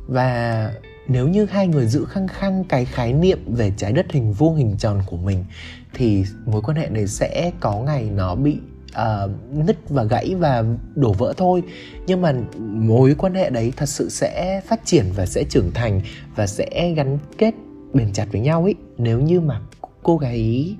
Và 0.07 0.71
nếu 1.07 1.27
như 1.27 1.45
hai 1.45 1.67
người 1.67 1.85
giữ 1.87 2.05
khăng 2.05 2.27
khăng 2.27 2.63
cái 2.63 2.85
khái 2.85 3.13
niệm 3.13 3.39
về 3.47 3.71
trái 3.77 3.91
đất 3.91 4.11
hình 4.11 4.33
vuông 4.33 4.55
hình 4.55 4.75
tròn 4.77 5.01
của 5.05 5.17
mình 5.17 5.45
thì 5.93 6.25
mối 6.45 6.61
quan 6.61 6.77
hệ 6.77 6.89
này 6.89 7.07
sẽ 7.07 7.51
có 7.59 7.79
ngày 7.79 8.09
nó 8.15 8.35
bị 8.35 8.57
uh, 8.91 9.31
nứt 9.51 9.77
và 9.89 10.03
gãy 10.03 10.35
và 10.35 10.63
đổ 10.95 11.13
vỡ 11.13 11.33
thôi. 11.37 11.63
Nhưng 12.07 12.21
mà 12.21 12.33
mối 12.59 13.15
quan 13.17 13.33
hệ 13.33 13.49
đấy 13.49 13.73
thật 13.77 13.89
sự 13.89 14.09
sẽ 14.09 14.61
phát 14.67 14.81
triển 14.85 15.05
và 15.15 15.25
sẽ 15.25 15.43
trưởng 15.49 15.71
thành 15.73 16.01
và 16.35 16.47
sẽ 16.47 16.93
gắn 16.95 17.17
kết 17.37 17.55
bền 17.93 18.13
chặt 18.13 18.25
với 18.31 18.41
nhau 18.41 18.63
ấy 18.63 18.75
nếu 18.97 19.19
như 19.19 19.41
mà 19.41 19.61
cô 20.03 20.17
gái 20.17 20.75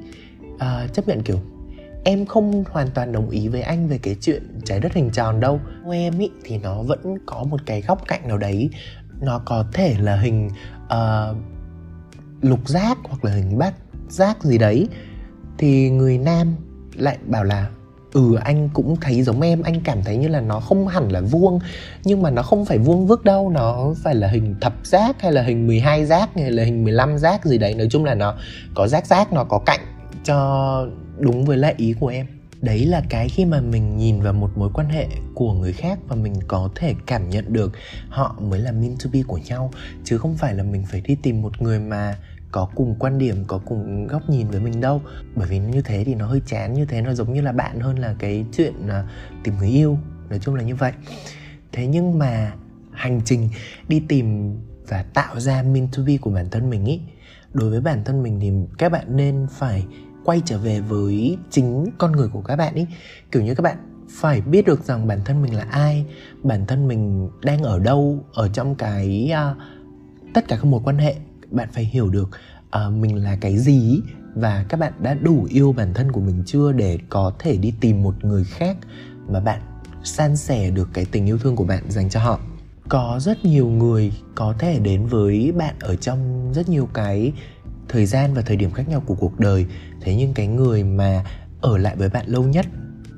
uh, 0.54 0.94
chấp 0.94 1.07
nhận 1.07 1.22
kiểu 1.24 1.39
em 2.03 2.25
không 2.25 2.63
hoàn 2.71 2.88
toàn 2.88 3.12
đồng 3.12 3.30
ý 3.30 3.48
với 3.48 3.62
anh 3.62 3.88
về 3.88 4.00
cái 4.03 4.15
chuyện 4.21 4.59
trái 4.65 4.80
đất 4.80 4.94
hình 4.94 5.09
tròn 5.09 5.39
đâu. 5.39 5.59
Theo 5.83 5.94
em 5.94 6.19
ý 6.19 6.30
thì 6.44 6.57
nó 6.57 6.83
vẫn 6.83 7.18
có 7.25 7.44
một 7.44 7.59
cái 7.65 7.81
góc 7.81 8.07
cạnh 8.07 8.27
nào 8.27 8.38
đấy. 8.38 8.69
Nó 9.21 9.42
có 9.45 9.65
thể 9.74 9.95
là 10.00 10.15
hình 10.15 10.50
uh, 10.86 11.38
lục 12.42 12.69
giác 12.69 12.98
hoặc 13.03 13.25
là 13.25 13.31
hình 13.31 13.57
bát 13.57 13.74
giác 14.09 14.44
gì 14.44 14.57
đấy. 14.57 14.88
Thì 15.57 15.89
người 15.89 16.18
nam 16.18 16.56
lại 16.95 17.18
bảo 17.25 17.44
là 17.44 17.69
ừ 18.13 18.36
anh 18.36 18.69
cũng 18.74 18.95
thấy 19.01 19.24
giống 19.24 19.42
em. 19.42 19.62
Anh 19.62 19.81
cảm 19.83 20.04
thấy 20.04 20.18
như 20.18 20.27
là 20.27 20.42
nó 20.42 20.59
không 20.59 20.88
hẳn 20.88 21.12
là 21.12 21.21
vuông 21.21 21.59
nhưng 22.04 22.21
mà 22.21 22.30
nó 22.30 22.42
không 22.42 22.65
phải 22.65 22.77
vuông 22.77 23.07
vức 23.07 23.24
đâu. 23.24 23.50
Nó 23.50 23.94
phải 24.04 24.15
là 24.15 24.27
hình 24.27 24.56
thập 24.62 24.74
giác 24.83 25.21
hay 25.21 25.31
là 25.31 25.42
hình 25.42 25.68
12 25.68 26.06
giác 26.06 26.30
hay 26.36 26.51
là 26.51 26.63
hình 26.63 26.83
15 26.83 27.18
giác 27.18 27.45
gì 27.45 27.57
đấy. 27.57 27.75
Nói 27.75 27.88
chung 27.92 28.06
là 28.06 28.15
nó 28.15 28.36
có 28.75 28.88
giác 28.88 29.06
giác 29.06 29.33
nó 29.33 29.44
có 29.44 29.59
cạnh 29.65 29.80
cho 30.23 30.88
đúng 31.19 31.45
với 31.45 31.57
lại 31.57 31.73
ý 31.77 31.94
của 31.94 32.07
em. 32.07 32.27
Đấy 32.62 32.85
là 32.85 33.03
cái 33.09 33.29
khi 33.29 33.45
mà 33.45 33.62
mình 33.62 33.97
nhìn 33.97 34.21
vào 34.21 34.33
một 34.33 34.57
mối 34.57 34.69
quan 34.73 34.89
hệ 34.89 35.07
của 35.35 35.53
người 35.53 35.73
khác 35.73 36.00
và 36.07 36.15
mình 36.15 36.33
có 36.47 36.69
thể 36.75 36.95
cảm 37.06 37.29
nhận 37.29 37.53
được 37.53 37.71
họ 38.09 38.35
mới 38.41 38.59
là 38.59 38.71
mean 38.71 38.95
to 39.03 39.09
be 39.13 39.21
của 39.27 39.39
nhau, 39.45 39.71
chứ 40.03 40.18
không 40.18 40.38
phải 40.38 40.53
là 40.56 40.63
mình 40.63 40.83
phải 40.91 41.01
đi 41.01 41.15
tìm 41.23 41.41
một 41.41 41.62
người 41.62 41.79
mà 41.79 42.18
có 42.51 42.69
cùng 42.75 42.95
quan 43.00 43.18
điểm, 43.18 43.44
có 43.47 43.57
cùng 43.65 44.07
góc 44.07 44.29
nhìn 44.29 44.47
với 44.47 44.59
mình 44.59 44.81
đâu. 44.81 45.01
Bởi 45.35 45.47
vì 45.47 45.59
như 45.59 45.81
thế 45.81 46.03
thì 46.03 46.15
nó 46.15 46.27
hơi 46.27 46.41
chán, 46.45 46.73
như 46.73 46.85
thế 46.85 47.01
nó 47.01 47.13
giống 47.13 47.33
như 47.33 47.41
là 47.41 47.51
bạn 47.51 47.79
hơn 47.79 48.00
là 48.00 48.15
cái 48.19 48.45
chuyện 48.57 48.88
à, 48.89 49.03
tìm 49.44 49.57
người 49.57 49.69
yêu. 49.69 49.97
Nói 50.29 50.39
chung 50.39 50.56
là 50.56 50.63
như 50.63 50.75
vậy. 50.75 50.91
Thế 51.71 51.88
nhưng 51.88 52.19
mà 52.19 52.53
hành 52.91 53.21
trình 53.25 53.50
đi 53.88 54.01
tìm 54.07 54.56
và 54.88 55.03
tạo 55.03 55.39
ra 55.39 55.63
mean 55.63 55.88
to 55.97 56.03
be 56.07 56.18
của 56.18 56.31
bản 56.31 56.50
thân 56.50 56.69
mình 56.69 56.85
ý, 56.85 57.00
đối 57.53 57.69
với 57.69 57.81
bản 57.81 58.03
thân 58.03 58.23
mình 58.23 58.39
thì 58.39 58.51
các 58.77 58.91
bạn 58.91 59.18
nên 59.18 59.47
phải 59.51 59.85
quay 60.25 60.41
trở 60.45 60.57
về 60.57 60.79
với 60.79 61.38
chính 61.50 61.85
con 61.97 62.12
người 62.12 62.27
của 62.27 62.41
các 62.41 62.56
bạn 62.56 62.75
ý. 62.75 62.85
Kiểu 63.31 63.44
như 63.44 63.56
các 63.56 63.62
bạn 63.62 63.77
phải 64.09 64.41
biết 64.41 64.65
được 64.65 64.83
rằng 64.83 65.07
bản 65.07 65.19
thân 65.25 65.41
mình 65.41 65.56
là 65.56 65.65
ai 65.71 66.06
bản 66.44 66.66
thân 66.66 66.87
mình 66.87 67.30
đang 67.42 67.63
ở 67.63 67.80
đâu 67.80 68.25
ở 68.33 68.47
trong 68.47 68.75
cái 68.75 69.31
uh, 69.51 69.57
tất 70.33 70.47
cả 70.47 70.56
các 70.56 70.66
mối 70.66 70.81
quan 70.83 70.97
hệ 70.97 71.16
bạn 71.51 71.69
phải 71.71 71.83
hiểu 71.83 72.09
được 72.09 72.30
uh, 72.87 72.94
mình 72.94 73.16
là 73.16 73.37
cái 73.42 73.57
gì 73.57 74.01
và 74.35 74.66
các 74.69 74.80
bạn 74.80 74.94
đã 74.99 75.13
đủ 75.13 75.47
yêu 75.49 75.73
bản 75.73 75.94
thân 75.94 76.11
của 76.11 76.21
mình 76.21 76.44
chưa 76.45 76.71
để 76.71 76.99
có 77.09 77.33
thể 77.40 77.57
đi 77.57 77.73
tìm 77.80 78.04
một 78.04 78.25
người 78.25 78.44
khác 78.44 78.78
mà 79.28 79.40
bạn 79.40 79.61
san 80.04 80.37
sẻ 80.37 80.69
được 80.69 80.90
cái 80.94 81.06
tình 81.06 81.25
yêu 81.25 81.37
thương 81.37 81.56
của 81.56 81.63
bạn 81.63 81.83
dành 81.92 82.09
cho 82.09 82.19
họ. 82.19 82.40
Có 82.90 83.19
rất 83.21 83.45
nhiều 83.45 83.69
người 83.69 84.11
có 84.35 84.54
thể 84.59 84.80
đến 84.80 85.06
với 85.06 85.51
bạn 85.51 85.75
ở 85.80 85.95
trong 85.95 86.51
rất 86.54 86.69
nhiều 86.69 86.90
cái 86.94 87.33
thời 87.92 88.06
gian 88.06 88.33
và 88.33 88.42
thời 88.42 88.57
điểm 88.57 88.71
khác 88.71 88.90
nhau 88.90 89.04
của 89.06 89.16
cuộc 89.16 89.40
đời. 89.40 89.66
Thế 90.02 90.16
nhưng 90.16 90.33
cái 90.33 90.48
người 90.48 90.83
mà 90.83 91.24
ở 91.62 91.78
lại 91.78 91.95
với 91.95 92.10
bạn 92.10 92.26
lâu 92.28 92.44
nhất 92.44 92.66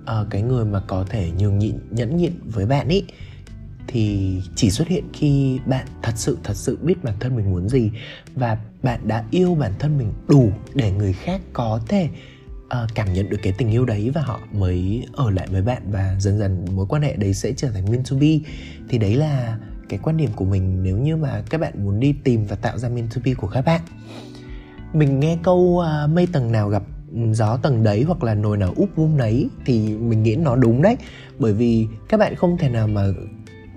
uh, 0.04 0.28
cái 0.30 0.42
người 0.42 0.66
mà 0.66 0.80
có 0.88 1.06
thể 1.10 1.32
nhường 1.38 1.60
nhịn 1.60 1.76
nhẫn 1.92 2.18
nhịn 2.18 2.34
với 2.46 2.66
bạn 2.66 2.88
ý 2.88 3.04
thì 3.88 4.42
chỉ 4.56 4.70
xuất 4.70 4.88
hiện 4.88 5.04
khi 5.14 5.60
bạn 5.66 5.86
thật 6.02 6.14
sự 6.16 6.38
thật 6.44 6.54
sự 6.56 6.78
biết 6.82 7.04
bản 7.04 7.16
thân 7.20 7.36
mình 7.36 7.52
muốn 7.52 7.70
gì 7.70 7.92
và 8.36 8.58
bạn 8.84 9.08
đã 9.08 9.24
yêu 9.32 9.56
bản 9.56 9.72
thân 9.80 9.98
mình 9.98 10.14
đủ 10.28 10.52
để 10.74 10.92
người 10.92 11.14
khác 11.14 11.42
có 11.54 11.82
thể 11.88 12.10
uh, 12.66 12.96
cảm 12.96 13.14
nhận 13.14 13.30
được 13.30 13.38
cái 13.44 13.54
tình 13.58 13.72
yêu 13.72 13.86
đấy 13.86 14.12
và 14.14 14.22
họ 14.22 14.40
mới 14.52 15.06
ở 15.14 15.30
lại 15.30 15.48
với 15.52 15.62
bạn 15.62 15.82
và 15.92 16.16
dần 16.20 16.40
dần 16.40 16.66
mối 16.76 16.86
quan 16.90 17.02
hệ 17.02 17.16
đấy 17.16 17.34
sẽ 17.34 17.54
trở 17.58 17.72
thành 17.72 17.86
meant 17.92 18.10
to 18.10 18.18
be. 18.18 18.40
Thì 18.90 18.98
đấy 18.98 19.16
là 19.16 19.58
cái 19.90 20.00
quan 20.04 20.18
điểm 20.18 20.30
của 20.36 20.46
mình 20.46 20.84
nếu 20.84 20.98
như 20.98 21.18
mà 21.18 21.44
các 21.50 21.62
bạn 21.62 21.86
muốn 21.86 22.00
đi 22.00 22.14
tìm 22.24 22.46
và 22.46 22.56
tạo 22.56 22.78
ra 22.78 22.90
meant 22.90 23.16
to 23.16 23.22
be 23.26 23.34
của 23.34 23.48
các 23.48 23.62
bạn 23.62 23.82
mình 24.94 25.20
nghe 25.20 25.38
câu 25.44 25.80
à, 25.80 26.04
uh, 26.04 26.10
mây 26.10 26.28
tầng 26.32 26.52
nào 26.52 26.70
gặp 26.70 26.84
gió 27.32 27.58
tầng 27.58 27.84
đấy 27.84 28.04
hoặc 28.08 28.24
là 28.24 28.34
nồi 28.34 28.58
nào 28.58 28.74
úp 28.76 28.90
vung 28.96 29.18
đấy 29.18 29.50
thì 29.66 29.98
mình 29.98 30.24
nghĩ 30.24 30.36
nó 30.36 30.56
đúng 30.56 30.82
đấy. 30.82 30.98
Bởi 31.40 31.54
vì 31.54 31.88
các 32.10 32.18
bạn 32.18 32.36
không 32.36 32.58
thể 32.58 32.70
nào 32.70 32.88
mà 32.88 33.02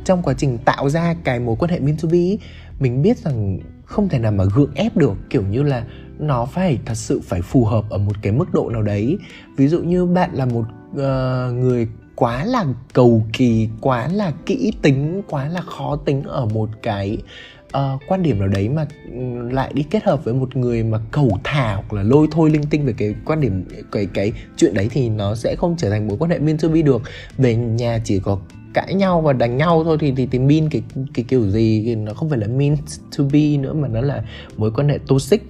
trong 0.05 0.23
quá 0.23 0.35
trình 0.39 0.59
tạo 0.59 0.89
ra 0.89 1.15
cái 1.25 1.41
mối 1.41 1.57
quan 1.59 1.71
hệ 1.71 1.81
meant 1.81 2.03
to 2.03 2.09
be 2.13 2.37
mình 2.81 3.03
biết 3.03 3.19
rằng 3.19 3.59
không 3.85 4.09
thể 4.09 4.19
nào 4.19 4.33
mà 4.33 4.45
gượng 4.55 4.75
ép 4.75 4.97
được 4.97 5.13
kiểu 5.31 5.43
như 5.43 5.63
là 5.63 5.85
nó 6.19 6.45
phải 6.45 6.79
thật 6.85 6.95
sự 6.95 7.21
phải 7.25 7.43
phù 7.43 7.65
hợp 7.65 7.85
ở 7.91 7.99
một 7.99 8.17
cái 8.23 8.33
mức 8.33 8.53
độ 8.53 8.71
nào 8.71 8.83
đấy. 8.83 9.19
Ví 9.57 9.69
dụ 9.69 9.83
như 9.83 10.07
bạn 10.07 10.31
là 10.33 10.47
một 10.47 10.65
uh, 10.93 11.55
người 11.55 11.89
quá 12.15 12.45
là 12.45 12.65
cầu 12.93 13.27
kỳ 13.33 13.69
quá 13.81 14.09
là 14.09 14.33
kỹ 14.47 14.73
tính 14.83 15.23
quá 15.29 15.49
là 15.49 15.61
khó 15.61 15.97
tính 15.97 16.23
ở 16.23 16.47
một 16.47 16.69
cái 16.83 17.19
uh, 17.67 18.03
quan 18.07 18.23
điểm 18.23 18.39
nào 18.39 18.49
đấy 18.49 18.69
mà 18.69 18.87
ừ, 19.13 19.51
lại 19.51 19.73
đi 19.75 19.83
kết 19.83 20.05
hợp 20.05 20.25
với 20.25 20.35
một 20.35 20.57
người 20.57 20.83
mà 20.83 20.99
cầu 21.11 21.39
thả 21.45 21.75
hoặc 21.75 21.93
là 21.93 22.03
lôi 22.03 22.29
thôi 22.31 22.51
linh 22.51 22.63
tinh 22.71 22.87
về 22.87 22.95
cái 22.97 23.15
quan 23.25 23.41
điểm 23.41 23.65
cái 23.93 24.07
cái 24.15 24.33
chuyện 24.57 24.75
đấy 24.75 24.89
thì 24.91 25.09
nó 25.09 25.35
sẽ 25.35 25.57
không 25.59 25.75
trở 25.79 25.91
thành 25.91 26.09
mối 26.09 26.17
quan 26.19 26.31
hệ 26.31 26.39
mean 26.39 26.59
to 26.59 26.69
be 26.69 26.83
được. 26.83 27.03
Về 27.39 27.57
nhà 27.57 27.99
chỉ 28.05 28.21
có 28.21 28.39
cãi 28.75 28.95
nhau 28.95 29.21
và 29.21 29.33
đánh 29.33 29.57
nhau 29.57 29.85
thôi 29.85 29.97
thì 30.01 30.13
thì, 30.17 30.27
thì 30.27 30.39
mean 30.39 30.69
cái 30.71 30.83
cái 31.15 31.25
kiểu 31.29 31.51
gì 31.51 31.83
thì 31.87 31.95
nó 31.95 32.15
không 32.15 32.31
phải 32.31 32.39
là 32.39 32.47
mean 32.47 32.77
to 33.19 33.25
be 33.33 33.57
nữa 33.57 33.73
mà 33.73 33.89
nó 33.89 34.01
là 34.01 34.23
mối 34.57 34.71
quan 34.71 34.89
hệ 34.89 34.99
toxic. 35.09 35.43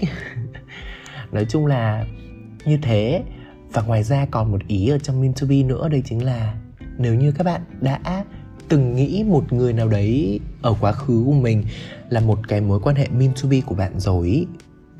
Nói 1.32 1.46
chung 1.48 1.66
là 1.66 2.04
như 2.64 2.78
thế. 2.82 3.22
Và 3.72 3.82
ngoài 3.82 4.02
ra 4.02 4.26
còn 4.30 4.52
một 4.52 4.60
ý 4.68 4.88
ở 4.88 4.98
trong 4.98 5.20
mean 5.20 5.32
to 5.40 5.46
be 5.50 5.62
nữa 5.62 5.88
đây 5.88 6.02
chính 6.08 6.24
là 6.24 6.54
nếu 6.98 7.14
như 7.14 7.32
các 7.32 7.44
bạn 7.44 7.60
đã 7.80 8.24
từng 8.68 8.96
nghĩ 8.96 9.24
một 9.28 9.52
người 9.52 9.72
nào 9.72 9.88
đấy 9.88 10.40
ở 10.62 10.74
quá 10.80 10.92
khứ 10.92 11.22
của 11.26 11.32
mình 11.32 11.64
là 12.08 12.20
một 12.20 12.48
cái 12.48 12.60
mối 12.60 12.80
quan 12.80 12.96
hệ 12.96 13.08
mean 13.08 13.32
to 13.42 13.48
be 13.48 13.60
của 13.60 13.74
bạn 13.74 14.00
rồi, 14.00 14.46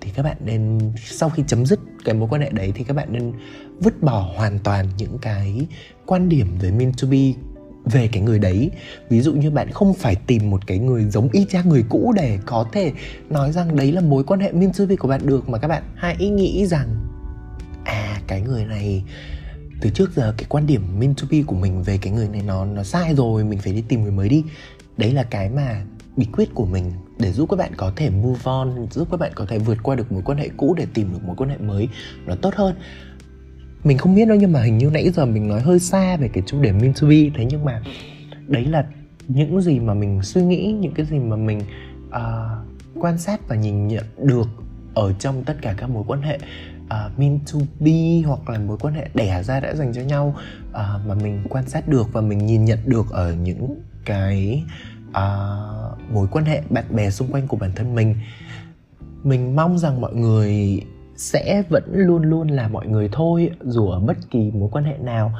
thì 0.01 0.11
các 0.15 0.23
bạn 0.23 0.37
nên, 0.45 0.79
sau 1.05 1.29
khi 1.29 1.43
chấm 1.47 1.67
dứt 1.67 1.81
cái 2.05 2.15
mối 2.15 2.29
quan 2.29 2.41
hệ 2.41 2.51
đấy 2.51 2.73
thì 2.75 2.85
các 2.85 2.95
bạn 2.95 3.09
nên 3.11 3.33
vứt 3.79 4.03
bỏ 4.03 4.33
hoàn 4.37 4.59
toàn 4.59 4.87
những 4.99 5.19
cái 5.19 5.67
quan 6.07 6.29
điểm 6.29 6.47
về 6.61 6.71
mean 6.71 6.93
to 7.03 7.09
be 7.09 7.33
về 7.85 8.09
cái 8.13 8.23
người 8.23 8.39
đấy. 8.39 8.71
Ví 9.09 9.21
dụ 9.21 9.33
như 9.33 9.51
bạn 9.51 9.71
không 9.71 9.95
phải 9.95 10.15
tìm 10.15 10.51
một 10.51 10.67
cái 10.67 10.79
người 10.79 11.05
giống 11.05 11.29
y 11.33 11.45
chang 11.45 11.69
người 11.69 11.85
cũ 11.89 12.13
để 12.17 12.39
có 12.47 12.67
thể 12.73 12.93
nói 13.31 13.53
rằng 13.53 13.77
đấy 13.77 13.93
là 13.93 14.01
mối 14.01 14.25
quan 14.25 14.41
hệ 14.41 14.53
mean 14.53 14.73
to 14.79 14.87
be 14.87 14.97
của 14.97 15.09
bạn 15.09 15.21
được, 15.25 15.49
mà 15.49 15.59
các 15.59 15.69
bạn 15.69 15.83
hãy 15.95 16.17
nghĩ 16.17 16.67
rằng 16.67 16.89
à 17.85 18.21
cái 18.27 18.41
người 18.41 18.65
này 18.65 19.03
từ 19.81 19.91
trước 19.91 20.13
giờ 20.15 20.35
cái 20.37 20.47
quan 20.49 20.67
điểm 20.67 20.83
mean 20.99 21.15
to 21.15 21.27
be 21.31 21.43
của 21.47 21.57
mình 21.57 21.83
về 21.83 21.99
cái 21.99 22.13
người 22.13 22.29
này 22.29 22.43
nó 22.47 22.65
nó 22.65 22.83
sai 22.83 23.15
rồi 23.15 23.45
mình 23.45 23.59
phải 23.59 23.73
đi 23.73 23.83
tìm 23.89 24.03
người 24.03 24.13
mới 24.13 24.29
đi. 24.29 24.45
Đấy 24.97 25.13
là 25.13 25.23
cái 25.23 25.49
mà 25.49 25.85
bí 26.17 26.27
quyết 26.33 26.55
của 26.55 26.67
mình 26.67 26.93
để 27.19 27.33
giúp 27.33 27.51
các 27.51 27.57
bạn 27.57 27.73
có 27.77 27.93
thể 27.97 28.11
move 28.11 28.41
on 28.45 28.87
giúp 28.91 29.09
các 29.11 29.21
bạn 29.21 29.33
có 29.35 29.47
thể 29.49 29.59
vượt 29.59 29.79
qua 29.83 29.97
được 29.97 30.13
mối 30.13 30.23
quan 30.23 30.39
hệ 30.39 30.49
cũ 30.57 30.75
để 30.79 30.87
tìm 30.95 31.13
được 31.13 31.19
mối 31.25 31.37
quan 31.37 31.51
hệ 31.51 31.57
mới. 31.59 31.89
Nó 32.27 32.35
tốt 32.35 32.55
hơn. 32.55 32.75
Mình 33.85 33.99
không 33.99 34.15
biết 34.15 34.29
đâu 34.29 34.37
nhưng 34.41 34.53
mà 34.53 34.63
hình 34.63 34.79
như 34.79 34.91
nãy 34.91 35.11
giờ 35.11 35.27
mình 35.27 35.49
nói 35.49 35.61
hơi 35.61 35.79
xa 35.79 36.17
về 36.17 36.29
cái 36.29 36.43
chủ 36.47 36.63
đề 36.63 36.73
mean 36.73 36.93
to 37.01 37.09
be. 37.09 37.17
Thế 37.35 37.47
nhưng 37.51 37.65
mà 37.65 37.83
đấy 38.47 38.65
là 38.65 38.87
những 39.29 39.61
gì 39.61 39.81
mà 39.81 39.95
mình 39.95 40.23
suy 40.23 40.43
nghĩ 40.43 40.73
những 40.81 40.95
cái 40.95 41.07
gì 41.07 41.19
mà 41.19 41.37
mình 41.37 41.61
uh, 42.09 43.03
quan 43.03 43.19
sát 43.19 43.49
và 43.49 43.57
nhìn 43.57 43.89
nhận 43.89 44.05
được 44.23 44.49
ở 44.95 45.13
trong 45.13 45.45
tất 45.45 45.57
cả 45.63 45.75
các 45.77 45.91
mối 45.91 46.05
quan 46.07 46.23
hệ 46.23 46.39
uh, 46.87 47.19
mean 47.19 47.39
to 47.53 47.59
be 47.81 48.23
hoặc 48.27 48.51
là 48.51 48.59
mối 48.59 48.79
quan 48.81 48.95
hệ 48.95 49.09
đẻ 49.15 49.43
ra 49.43 49.61
đã 49.61 49.75
dành 49.75 49.93
cho 49.93 50.03
nhau 50.03 50.35
uh, 50.71 51.07
mà 51.07 51.15
mình 51.23 51.45
quan 51.51 51.69
sát 51.69 51.89
được 51.89 52.13
và 52.13 52.21
mình 52.21 52.47
nhìn 52.47 52.65
nhận 52.65 52.79
được 52.85 53.11
ở 53.11 53.33
những 53.35 53.81
cái 54.05 54.65
uh, 55.09 56.13
mối 56.13 56.27
quan 56.31 56.45
hệ 56.45 56.63
bạn 56.71 56.85
bè 56.91 57.11
xung 57.11 57.33
quanh 57.33 57.47
của 57.47 57.57
bản 57.57 57.73
thân 57.77 57.95
mình. 57.95 58.15
Mình 59.23 59.57
mong 59.57 59.79
rằng 59.79 60.01
mọi 60.01 60.15
người 60.15 60.81
sẽ 61.17 61.63
vẫn 61.69 61.85
luôn 61.93 62.23
luôn 62.23 62.49
là 62.49 62.69
mọi 62.69 62.87
người 62.87 63.09
thôi 63.13 63.51
dù 63.61 63.89
ở 63.89 64.01
bất 64.01 64.17
kỳ 64.31 64.51
mối 64.51 64.69
quan 64.73 64.85
hệ 64.85 64.99
nào. 64.99 65.33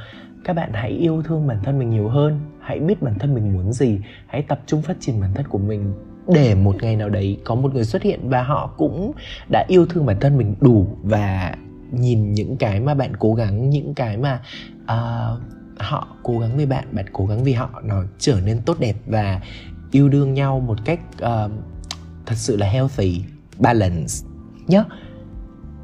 Các 0.45 0.53
bạn 0.53 0.71
hãy 0.73 0.91
yêu 0.91 1.23
thương 1.23 1.47
bản 1.47 1.59
thân 1.65 1.79
mình 1.79 1.91
nhiều 1.91 2.09
hơn 2.09 2.41
hãy 2.61 2.81
biết 2.81 3.03
bản 3.03 3.19
thân 3.19 3.35
mình 3.35 3.53
muốn 3.53 3.73
gì 3.73 3.99
hãy 4.27 4.43
tập 4.43 4.61
trung 4.67 4.83
phát 4.83 4.97
triển 5.01 5.21
bản 5.21 5.35
thân 5.35 5.47
của 5.49 5.59
mình 5.59 5.95
để 6.29 6.55
một 6.55 6.77
ngày 6.83 6.97
nào 6.97 7.09
đấy 7.09 7.39
có 7.45 7.55
một 7.55 7.75
người 7.75 7.85
xuất 7.85 8.03
hiện 8.03 8.29
và 8.29 8.43
họ 8.43 8.71
cũng 8.77 9.13
đã 9.53 9.65
yêu 9.69 9.87
thương 9.87 10.07
bản 10.07 10.21
thân 10.21 10.39
mình 10.39 10.55
đủ 10.61 10.87
và 11.03 11.55
nhìn 11.91 12.33
những 12.33 12.57
cái 12.57 12.81
mà 12.81 12.95
bạn 12.95 13.17
cố 13.17 13.35
gắng 13.35 13.71
những 13.71 13.95
cái 13.95 14.17
mà 14.17 14.41
uh, 14.83 15.41
họ 15.79 16.09
cố 16.23 16.39
gắng 16.39 16.57
vì 16.57 16.67
bạn 16.67 16.85
bạn 16.93 17.07
cố 17.13 17.27
gắng 17.27 17.45
vì 17.45 17.53
họ 17.53 17.83
nó 17.85 18.03
trở 18.19 18.41
nên 18.45 18.61
tốt 18.67 18.77
đẹp 18.81 18.97
và 19.07 19.41
yêu 19.91 20.09
đương 20.09 20.35
nhau 20.35 20.61
một 20.61 20.79
cách 20.85 21.01
uh, 21.17 21.51
thật 22.27 22.35
sự 22.37 22.57
là 22.57 22.69
healthy 22.69 23.21
balance 23.59 24.15
nhé 24.67 24.85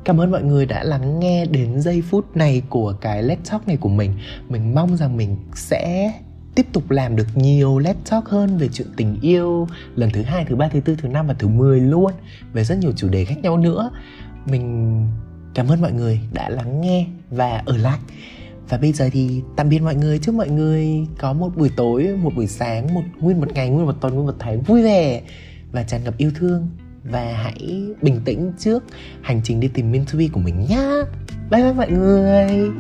Cảm 0.05 0.21
ơn 0.21 0.31
mọi 0.31 0.43
người 0.43 0.67
đã 0.67 0.85
lắng 0.85 1.21
nghe 1.21 1.47
đến 1.47 1.81
giây 1.81 2.03
phút 2.03 2.37
này 2.37 2.63
của 2.69 2.95
cái 3.01 3.23
Let's 3.23 3.51
Talk 3.51 3.69
này 3.69 3.77
của 3.77 3.89
mình. 3.89 4.13
Mình 4.49 4.75
mong 4.75 4.97
rằng 4.97 5.17
mình 5.17 5.37
sẽ 5.55 6.13
tiếp 6.55 6.67
tục 6.73 6.91
làm 6.91 7.17
được 7.17 7.27
nhiều 7.35 7.79
Let's 7.79 7.95
Talk 8.11 8.25
hơn 8.25 8.59
về 8.59 8.69
chuyện 8.73 8.89
tình 8.97 9.19
yêu 9.23 9.69
Lần 9.97 10.11
thứ 10.11 10.23
hai, 10.23 10.45
thứ 10.45 10.57
ba, 10.57 10.69
thứ 10.69 10.81
tư, 10.81 10.97
thứ 10.99 11.09
năm 11.09 11.27
và 11.27 11.35
thứ 11.35 11.49
10 11.49 11.81
luôn 11.81 12.13
Về 12.53 12.65
rất 12.65 12.79
nhiều 12.79 12.93
chủ 12.97 13.09
đề 13.09 13.25
khác 13.25 13.39
nhau 13.43 13.57
nữa. 13.57 13.91
Mình 14.47 15.07
cảm 15.55 15.69
ơn 15.69 15.81
mọi 15.81 15.93
người 15.93 16.21
đã 16.33 16.49
lắng 16.49 16.81
nghe 16.81 17.07
và 17.31 17.63
ở 17.67 17.77
lại. 17.77 17.99
Và 18.69 18.79
bây 18.79 18.93
giờ 18.93 19.09
thì 19.13 19.43
tạm 19.57 19.69
biệt 19.69 19.79
mọi 19.79 19.95
người 19.95 20.19
chúc 20.19 20.35
mọi 20.35 20.49
người 20.49 21.07
có 21.19 21.33
một 21.33 21.57
buổi 21.57 21.71
tối 21.77 22.17
một 22.23 22.33
buổi 22.37 22.47
sáng 22.47 22.95
một 22.95 23.03
nguyên 23.21 23.41
một 23.41 23.49
ngày 23.55 23.69
nguyên 23.69 23.87
một 23.87 23.97
tuần 24.01 24.15
nguyên 24.15 24.27
một 24.27 24.37
tháng 24.39 24.63
vui 24.63 24.83
vẻ. 24.83 25.23
Và 25.73 25.83
tràn 25.83 26.05
ngập 26.05 26.17
yêu 26.17 26.31
thương 26.35 26.69
và 27.05 27.33
hãy 27.43 27.87
bình 28.03 28.21
tĩnh 28.25 28.53
trước 28.59 28.85
hành 29.23 29.41
trình 29.45 29.61
đi 29.61 29.69
tìm 29.69 29.93
mentor 29.93 30.23
của 30.33 30.41
mình 30.41 30.67
nhá. 30.69 30.91
Bye 31.51 31.63
bye 31.63 31.73
mọi 31.73 31.91
người. 31.91 32.71